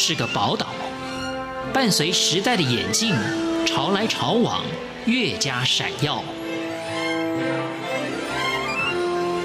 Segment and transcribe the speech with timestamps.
[0.00, 0.68] 是个宝岛，
[1.74, 3.12] 伴随时代的眼镜，
[3.66, 4.62] 潮来潮往，
[5.06, 6.22] 越加闪耀。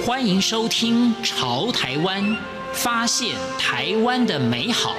[0.06, 2.24] 欢迎收听《潮台湾》，
[2.72, 4.96] 发现台湾的美好。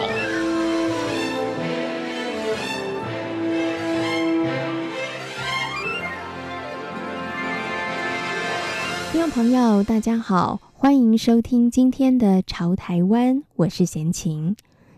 [9.12, 14.56] 听众朋友，大家好，欢迎收听今天的《潮台湾》，我是闲情。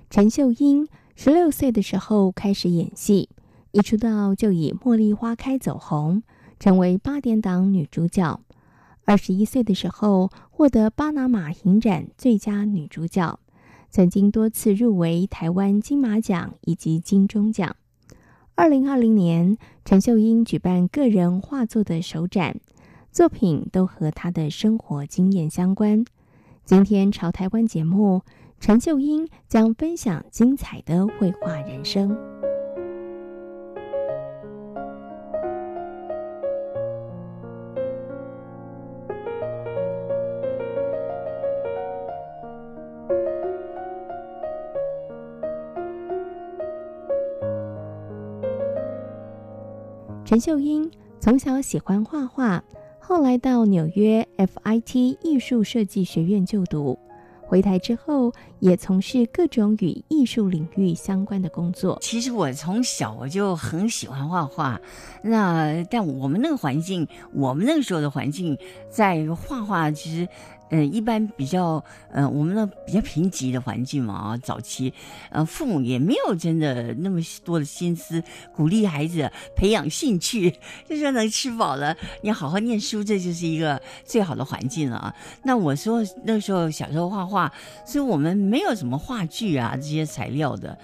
[0.09, 0.87] 陈秀英
[1.17, 3.29] 十六岁的时候开始演戏，
[3.73, 6.23] 一出道就以《茉莉花开》走红，
[6.61, 8.41] 成为八点档女主角。
[9.05, 13.39] 二十一岁的时候获得巴拿马影展最佳女主角，
[13.91, 17.77] 曾经多次入围台湾金马奖以及金钟奖。
[18.55, 22.61] 二零二零年，陈秀英举办个人画作的首展。
[23.11, 26.05] 作品都和她的生活经验相关。
[26.65, 28.23] 今天潮台湾节目，
[28.59, 32.17] 陈秀英将分享精彩的绘画人生。
[50.25, 52.63] 陈秀英从小喜欢画画。
[53.09, 56.99] 后来到纽约 FIT 艺术设计学院就读，
[57.47, 61.99] 回台之后也从事各种与艺术领域相关的工作。
[62.03, 64.81] 其实我从小我就很喜欢画画，
[65.23, 68.59] 那但我们那个环境，我们那个时候的环境，
[68.91, 70.29] 在画画其实。
[70.71, 74.93] 嗯，一般比较，嗯，我们那比较贫瘠的环境嘛，啊，早期，
[75.31, 78.23] 呃，父母也没有真的那么多的心思
[78.55, 80.53] 鼓励孩子培养兴趣，
[80.89, 85.15] 就说能吃饱了，你好好念书，这就是一个最好的环境了啊。
[85.45, 87.53] 那我说那时候小时候画画，
[87.85, 90.77] 所以我们没有什么画具啊这些材料的。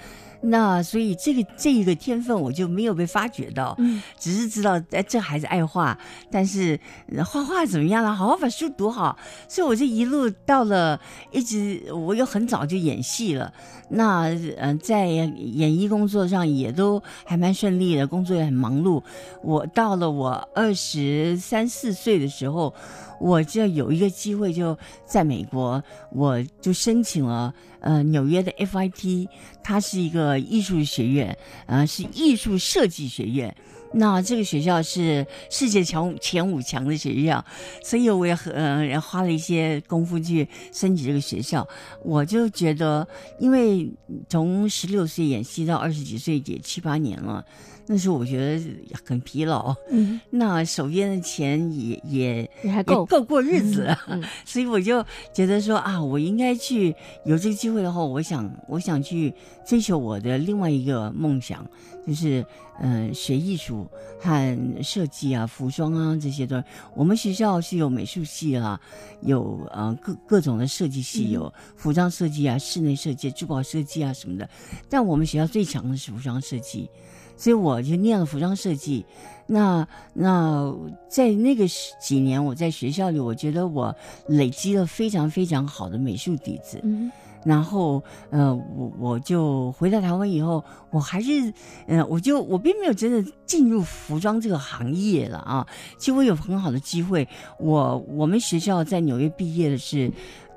[0.42, 5.96] 那所以这个这一个天分我就没有被发掘到，嗯，只是知道哎，这孩子爱画，
[6.30, 6.78] 但是
[7.24, 8.12] 画画怎么样了？
[8.12, 9.16] 好好把书读好。
[9.48, 11.00] 所以我这一路到了，
[11.30, 13.52] 一直我又很早就演戏了。
[13.90, 19.02] 那嗯，在演艺工作上也都还蛮顺利的，工作也很忙碌。
[19.42, 22.74] 我到了我二十三四岁的时候。
[23.20, 24.76] 我就有一个机会，就
[25.06, 29.28] 在美国，我就申请了呃纽约的 FIT，
[29.62, 33.54] 它是一个艺术学院，呃是艺术设计学院。
[33.94, 37.44] 那这个学校是世界前前五强的学校，
[37.82, 41.66] 所以我也很呃花了一些功夫去申请这个学校。
[42.02, 43.06] 我就觉得，
[43.38, 43.90] 因为
[44.28, 47.44] 从十六岁演戏到二十几岁，也七八年了。
[47.84, 48.62] 那时候我觉得
[49.04, 55.04] 很疲劳，嗯，那手边的钱也也也还够够过日子，嗯嗯，所以我就
[55.34, 56.94] 觉得说啊，我应该去
[57.24, 59.34] 有这个机会的话，我想我想去
[59.66, 61.68] 追求我的另外一个梦想，
[62.06, 62.46] 就是
[62.80, 63.81] 嗯、呃、学艺术
[64.20, 66.64] 和设计啊，服装啊这些的。
[66.94, 68.80] 我们学校是有美术系啊，
[69.22, 74.48] 有呃各各种的设计系，有服装设计啊、室内设计、珠宝设计啊什么的。
[74.88, 76.88] 但我们学校最强的是服装设计。
[77.34, 79.04] 所以我就念了服装设计，
[79.46, 80.72] 那那
[81.08, 81.66] 在那个
[82.00, 83.96] 几年，我在学校里，我觉得我
[84.28, 86.78] 累积了非常非常好的美术底子。
[86.84, 87.10] 嗯，
[87.44, 91.52] 然后呃，我我就回到台湾以后，我还是
[91.86, 95.66] 呃，我就我并没有真的进入服装这个行业了啊。
[95.98, 100.10] 其实我有很好的机会，我我们学校在纽约毕业的是。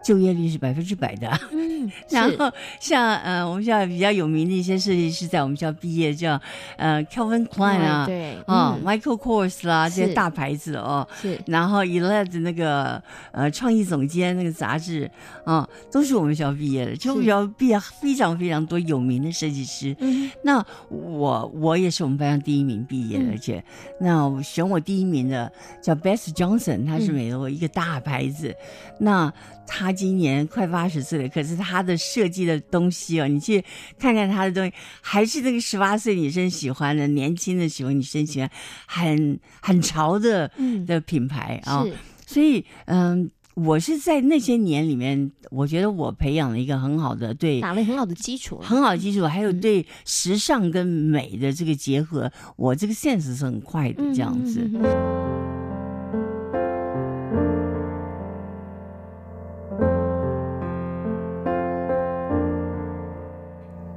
[0.05, 6.39] 就业率是百分之百的，嗯， 然后像呃，我们学校比较有名的一些设计师在我们学校毕业，叫
[6.77, 13.01] 呃，Calvin Klein 啊，对，啊、嗯、Michael Kors 啦，这些大牌子哦，是，然后 Elite 那个
[13.31, 15.09] 呃，创意总监那个杂志
[15.43, 19.95] 啊，都是我们学校毕业的，就我们学校毕业非常非常多有名的设计师。
[19.99, 23.63] 嗯，那我我也是我们班上第一名毕业的，而且
[23.99, 25.51] 那我选我第一名的
[25.81, 28.55] 叫 Best Johnson，他是美国一个大牌子，嗯、
[28.99, 29.33] 那。
[29.67, 33.63] 他今年快八十岁了，可是他的设计的东西哦，你去
[33.97, 38.49] 看看他的东西，还是那个十八岁女生喜欢的，年轻的喜欢女生喜欢，
[38.85, 40.49] 很很潮的
[40.85, 41.81] 的品牌啊。
[41.83, 41.95] 嗯哦、
[42.25, 54.61] 所以，嗯，我是在那些年里面，我觉得我培养了一个很好的对，打了很好的基础，很好的基础，还有对时尚跟美的这个结合，嗯、我这个 sense 是很快的这样子。
[54.61, 55.64] 嗯嗯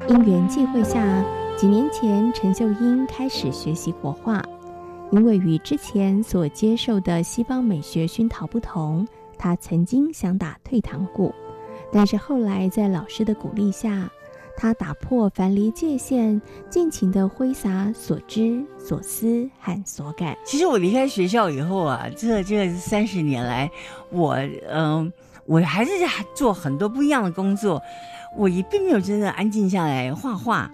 [0.08, 1.22] 因缘际会下，
[1.54, 4.42] 几年前陈秀英开始学习国画。
[5.10, 9.06] 因为与之前所接受的西方美学熏陶不同，
[9.36, 11.34] 她曾经想打退堂鼓。
[11.92, 14.10] 但是后来在老师的鼓励下，
[14.56, 16.40] 她打破樊篱界限，
[16.70, 20.34] 尽情地挥洒所知、所思和所感。
[20.42, 23.70] 其实我离开学校以后啊，这这三十年来，
[24.10, 24.36] 我
[24.70, 25.12] 嗯、
[25.48, 25.90] 我还是
[26.34, 27.82] 做很多不一样的工作，
[28.36, 30.70] 我也并没有真的安静下来画画。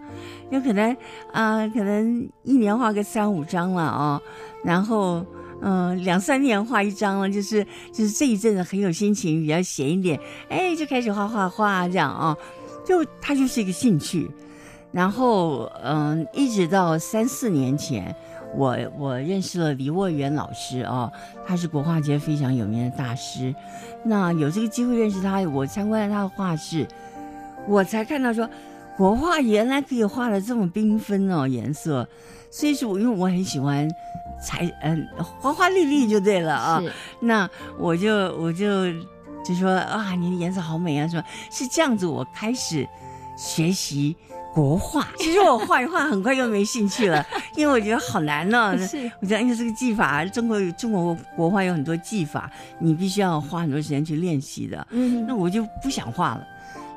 [0.51, 0.95] 有可能
[1.33, 4.23] 啊、可能一年画个三五张了啊、哦，
[4.63, 5.25] 然后
[5.63, 12.29] 嗯、两三年画一张了，就是就是这一阵子很有心情，比较闲一点，哎，就开始画画画这样啊。
[12.29, 12.39] 哦
[12.85, 14.31] 就他就是一个兴趣，
[14.93, 18.15] 然后嗯，一直到三四年前，
[18.57, 21.11] 我我认识了李沃元老师啊，
[21.47, 23.55] 他是国画界非常有名的大师。
[24.05, 26.87] 那有这个机会认识他，我参观了他的画室，
[27.67, 28.49] 我才看到说
[28.97, 32.09] 国画原来可以画的这么缤纷哦，颜色。
[32.51, 33.89] 所以说我因为我很喜欢
[34.41, 35.07] 彩嗯
[35.41, 37.49] 花花绿绿就对了啊，是那
[37.79, 38.67] 我就我就。
[39.47, 41.07] 就说啊，你的颜色好美啊！
[41.07, 42.89] 说是这样子，我开始
[43.37, 44.17] 学习
[44.55, 45.07] 国画。
[45.19, 48.87] 其实我画一画，很快就没兴趣了， 因为我觉得好难呢、哦。
[48.87, 52.49] 是，我觉得因为这个技法，中国有中国国画有很多技法，
[52.79, 54.87] 你必须要花很多时间去练习的。
[54.91, 56.47] 嗯，那我就不想画了。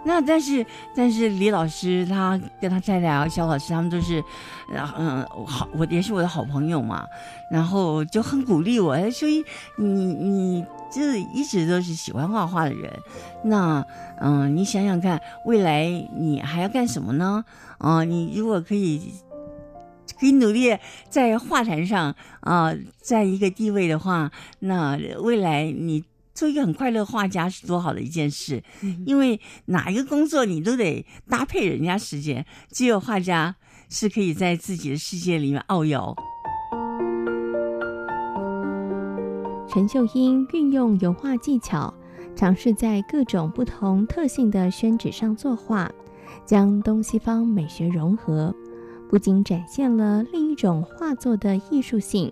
[0.07, 0.65] 那但是
[0.95, 4.23] 但是李老师他跟他太太啊，肖老师他们都是，
[4.73, 7.05] 嗯好，我也是我的好朋友嘛，
[7.51, 9.43] 然后就很鼓励我，所以
[9.77, 10.65] 你你。
[10.89, 11.01] 就
[11.33, 12.89] 一直都是喜欢画画的人，
[13.43, 13.85] 那
[14.21, 17.43] 嗯，你想想看，未来你还要干什么呢？
[17.77, 19.11] 啊、嗯，你如果可以
[20.17, 20.77] 可以努力
[21.09, 26.05] 在画坛上啊、呃，在一个地位的话，那未来你
[26.37, 28.63] 做一个很快乐画家是多好的一件事。
[29.07, 33.55] 因为哪一个工作你都得搭配人家时间，只有画家
[33.89, 36.15] 是可以在自己的世界里面遨游。
[39.67, 41.91] 陈秀英运用油画技巧，
[42.35, 45.91] 尝试在各种不同特性的宣纸上作画，
[46.45, 48.55] 将东西方美学融合，
[49.09, 52.31] 不仅展现了另一种画作的艺术性。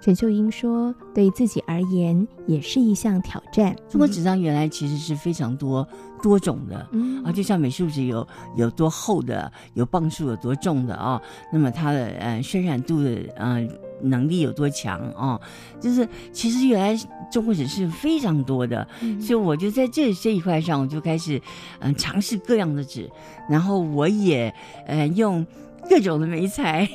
[0.00, 3.74] 陈秀英说：“对自己而言，也是一项挑战。
[3.88, 5.86] 中国纸张原来其实是非常多
[6.22, 11.20] 多种的，嗯啊，就像美术纸有有多厚的，有磅数有多重的啊，
[11.52, 13.66] 那么它的呃渲染度的呃。”
[14.00, 15.40] 能力有多强啊？
[15.80, 16.96] 就是其实原来
[17.32, 21.42] 中国纸是非常多的，嗯、所以我就在这这一块上，我就开始
[21.80, 23.10] 嗯尝试各样的纸，
[23.50, 24.54] 然后我也
[24.86, 25.44] 呃用
[25.90, 26.88] 各种的媒材，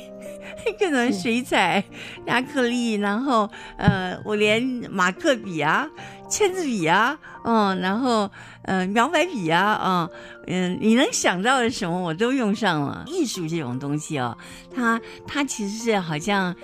[0.78, 1.82] 各种的水彩、
[2.26, 5.88] 亚克力，然后呃我连马克笔啊、
[6.28, 8.30] 签字笔啊，嗯，然后
[8.62, 10.10] 呃描白笔啊，嗯
[10.46, 13.04] 嗯，你能想到的什么我都用上了。
[13.06, 14.36] 艺术这种东西哦，
[14.74, 16.54] 它它其实是好像。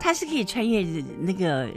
[0.00, 0.86] 它是可以穿越
[1.18, 1.68] 那个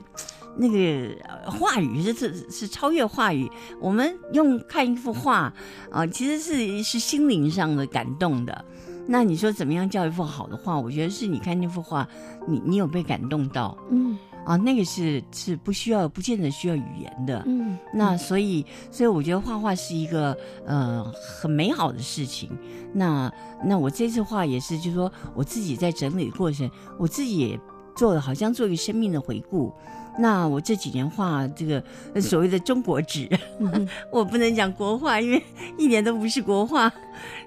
[0.55, 1.09] 那个
[1.49, 3.49] 话语，是是是超越话语。
[3.79, 5.53] 我们用看一幅画啊、
[5.91, 8.63] 呃，其实是是心灵上的感动的。
[9.07, 10.79] 那你说怎么样叫一幅好的画？
[10.79, 12.07] 我觉得是你看那幅画，
[12.47, 17.77] 你你有被感动到，嗯啊，那个是是不需要，不见得需要语言的，嗯。
[17.93, 22.49] 那所以所以我觉得画画是一个呃很美好的事情。
[22.93, 23.31] 那
[23.63, 27.59] 那我这次画也是，就是说我自己在整理的过程，我自己也。
[27.93, 29.71] 做了好像做一个生命的回顾。
[30.19, 31.83] 那我这几年画这个
[32.21, 33.29] 所谓的中国纸，
[33.59, 35.41] 嗯、 我不能讲国画，因为
[35.77, 36.91] 一点都不是国画。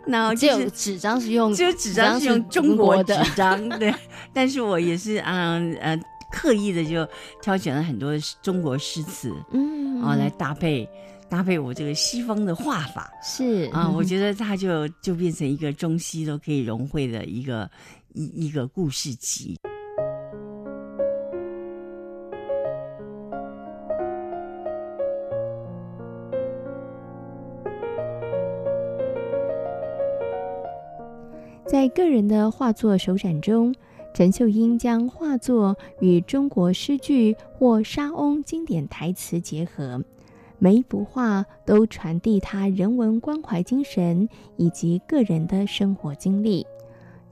[0.07, 3.95] 那只有纸张是用，只有纸张是用中国纸张，对。
[4.33, 5.99] 但是我也是嗯呃
[6.33, 7.07] 刻意的就
[7.41, 10.03] 挑选了很多中国诗词，嗯。
[10.03, 10.89] 啊来搭配
[11.29, 13.71] 搭配我这个西方的画法，是。
[13.73, 17.71] 啊，我觉得它就就变成一个中西都可以融汇的一个
[18.13, 19.57] 一一个故事集。
[31.67, 33.75] 在个人的画作首展中，
[34.13, 40.05] 陈秀英将画作与中国诗句或莎翁经典台词结合，
[40.59, 46.67] 每一幅画都传递她人文关怀精神以及个人的生活经历。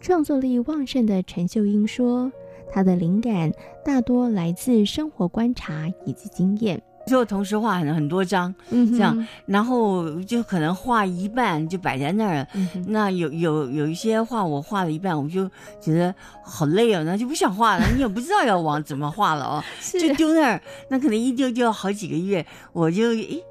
[0.01, 2.33] 创作力旺盛的陈秀英说
[2.73, 3.53] ：“她的灵感
[3.85, 12.47] 大多来自生活观察以及经验。”就同时画很很多张，嗯，这样，然后就可能画一半就摆在那儿。
[12.55, 17.85] 嗯、那有有有一些画我画了一半，我就觉得好累哦，那就不想画了。
[17.95, 19.65] 你也不知道要往怎么画了哦，
[19.99, 20.63] 就丢那儿。
[20.89, 23.45] 那可能一丢就要好几个月，我就诶诶，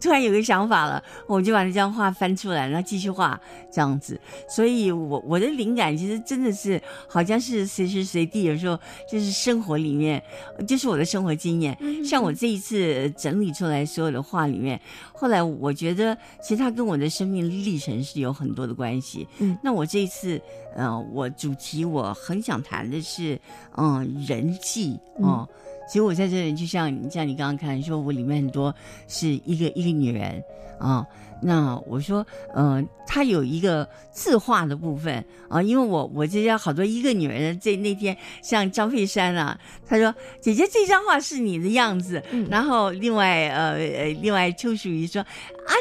[0.00, 3.38] 突然有个想法了，我就把那张画翻出来，然后继续画
[3.72, 4.20] 这样子。
[4.48, 8.78] 所以我我的灵感其实真的是好像是随时随地，有时候
[9.10, 10.22] 就是生活里面，
[10.66, 11.76] 就是我的生活经验。
[12.04, 14.80] 像我这一次整理出来所有的画里面，
[15.12, 19.26] 后来我觉得其实它跟我的生命历程是有很多的关系。
[19.38, 20.40] 嗯，那我这一次，
[20.76, 23.40] 嗯、呃，我主题我很想谈的是，
[23.76, 25.48] 嗯、呃，人际哦。
[25.48, 28.74] 嗯其实我在这里，就像像你刚刚看，说我里面很多
[29.06, 30.42] 是一个一个女人
[30.78, 31.06] 啊。
[31.42, 37.60] 那我说，嗯、呃，她有一个字画的部分啊，因为我我这家好多一个女人。
[37.60, 45.28] 这那天像张佩珊啊，她说姐姐这张画是你的样子，嗯、然后另外呃呃另外邱淑怡说啊，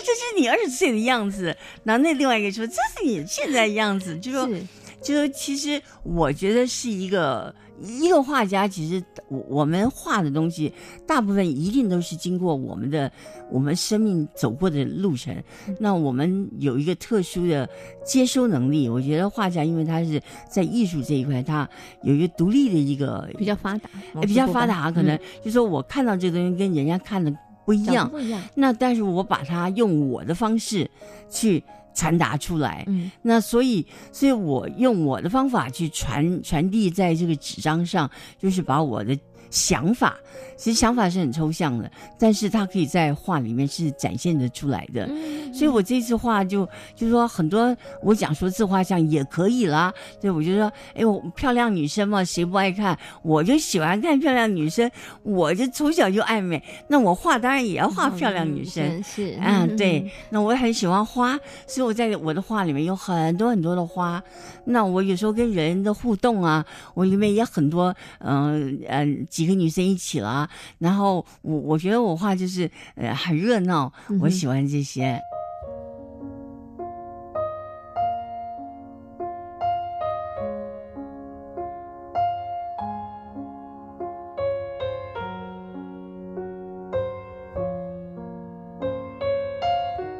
[0.04, 1.56] 这是你二十岁的样子，
[1.86, 4.62] 然后那另外一个说这是你现在的样子，就说是
[5.02, 7.56] 就说其实我觉得是一个。
[7.82, 10.72] 一个画家，其实我我们画的东西，
[11.08, 13.12] 大部分一定都是经过我们的
[13.50, 15.36] 我们生命走过的路程。
[15.80, 17.68] 那我们有一个特殊的
[18.06, 18.88] 接收能力。
[18.88, 21.68] 我觉得画家，因为他是在艺术这一块，他
[22.04, 23.90] 有一个独立的一个比较发达，
[24.22, 28.42] 比较发达，可能就是说我看到这东西跟人家看的不一样，不一样。
[28.56, 30.90] 那但是我把它用我的方式
[31.30, 31.64] 去。
[31.94, 39.18] 传达出来，嗯，那所以，所以我用我的方法去传传递在这个纸张上，就是把我的。
[39.54, 40.18] 想法
[40.58, 45.08] 其实想法是很抽象的，但是它可以在画里面是展现的出来的。
[45.10, 49.94] 嗯、所以我这次画就就说很多，我讲说自画像也可以啦。
[50.22, 52.98] 对，我就说，哎，我漂亮女生嘛，谁不爱看？
[53.24, 54.90] 我就喜欢看漂亮女生，
[55.24, 56.64] 我就从小就爱美。
[56.88, 60.10] 那我画当然也要画漂亮女生，嗯、是啊，对。
[60.30, 64.24] 那我很喜欢花，所以我在我的画里面有很多很多的花。
[64.66, 69.26] 那我有时候跟人的互动啊，我里面也很多，嗯、呃、嗯。
[69.28, 75.20] 呃几个女生一起了，然后我我觉得我画就是呃很热闹，我喜欢这些。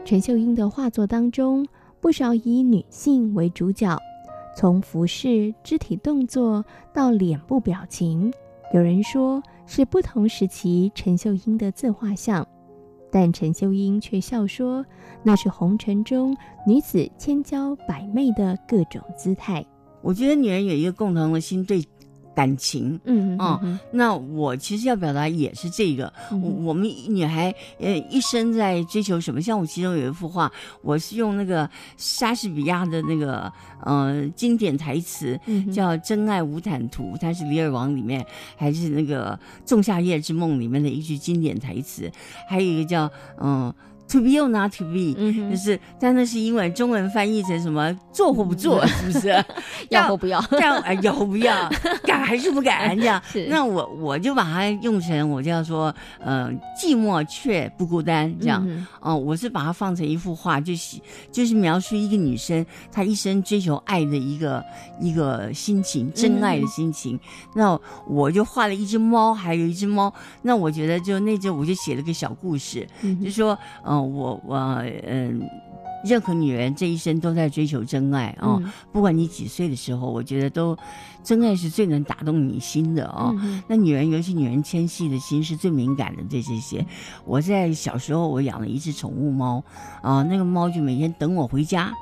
[0.04, 1.66] 陈秀英的画作当中，
[2.02, 3.98] 不少以女性为主角，
[4.56, 8.34] 从服饰、肢体动作到脸部表情。
[8.74, 12.48] 有人说是不同时期陈秀英的自画像，
[13.12, 14.84] 但陈秀英却笑说
[15.22, 19.64] 那是红尘中女子千娇百媚的各种姿态。
[20.02, 21.84] 我觉得女人有一个共同的心，对。
[22.36, 29.42] 感情，嗯啊、嗯哦，那我其实要表达也是这个，嗯、我们女孩呃一生在追求什么？
[29.42, 33.52] 像我其中有一幅画，我是用那个莎士比亚的那个
[33.86, 35.40] 呃经典台词，
[35.74, 38.26] 叫《真爱无坦途》，它是《李尔王》里面，
[38.56, 39.36] 还是那个
[39.70, 42.12] 《仲夏夜之梦》里面的一句经典台词，
[42.50, 43.10] 还有一个叫
[43.40, 43.66] 嗯。
[43.66, 43.76] 呃
[44.10, 47.98] To be or not to be，嗯，就是，但那是英文，中文翻译成什么？
[48.12, 49.44] 做或不做，是不是？
[49.90, 50.40] 要或不要？
[50.52, 51.68] 这样啊，要或不要？
[52.06, 52.96] 敢还是不敢？
[52.96, 53.20] 这样。
[53.48, 58.62] 那我我就把它用成我叫说，呃，寂寞却不孤单，这样。
[58.62, 61.00] 哦、嗯呃，我是把它放成一幅画，就是
[61.32, 64.64] 就是描述一个女生她一生追求爱的一个
[65.00, 67.16] 一个心情，真爱的心情。
[67.16, 67.20] 嗯、
[67.56, 70.14] 那我就画了一只猫，还有一只猫。
[70.44, 73.58] 那我觉得就那只我就写了个小故事，嗯、就说，
[73.94, 74.02] 嗯、呃。
[74.02, 74.58] 我我
[75.08, 75.42] 嗯，
[76.04, 78.62] 任何女人这一生都在追求真爱啊、哦！
[78.62, 80.78] 嗯、不管你几岁的时候，我觉得都
[81.24, 83.34] 真爱是最能打动你心的哦。
[83.42, 86.24] 嗯、那女人，尤其女人纤细的心是最敏感的。
[86.30, 86.86] 对这些，
[87.24, 89.64] 我在小时候我养了一只宠物猫
[90.02, 91.94] 啊，那个猫就每天等我回家，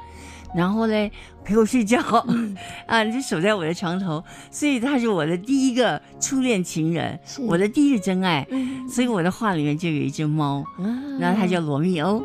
[0.53, 1.11] 然后嘞
[1.43, 2.55] 陪我睡觉、嗯、
[2.85, 8.45] 啊，就守在我的床头，所以他是我的第一个初恋情人，我的第一个真爱。
[8.51, 10.83] 嗯、所以我的画里面就有一只猫，啊、
[11.19, 12.21] 然后它叫罗密欧。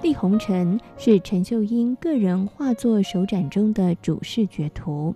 [0.02, 5.14] 《丽红尘》是陈秀英个人画作首展中的主视觉图。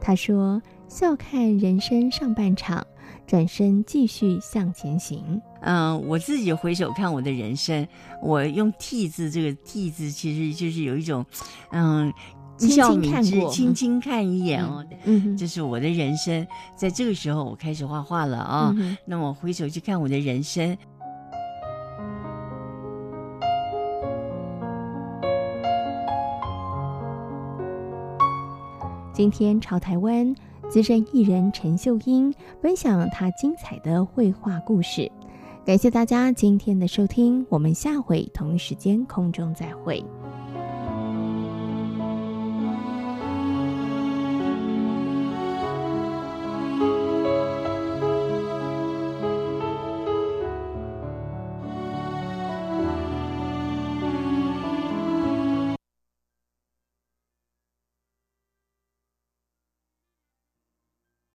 [0.00, 2.86] 她说：“笑看人生上半场。”
[3.28, 5.40] 转身继续向前行。
[5.60, 7.86] 嗯，我自己回首看我的人生，
[8.22, 11.24] 我用“替”字，这个“替”字其实就是有一种，
[11.70, 12.10] 嗯，
[12.56, 14.82] 轻轻看过，轻轻看一眼哦。
[15.04, 18.74] 嗯，这是我的人生，在这个时候我开始画画了啊。
[19.04, 20.74] 那我回首去看我的人生。
[29.12, 30.34] 今天朝台湾。
[30.68, 35.10] 资深艺人陈秀英分享她精彩的绘画故事，
[35.64, 40.04] 感谢大家今天的收听，我们下回同一时间空中再会。